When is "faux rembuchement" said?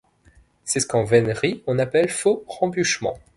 2.09-3.19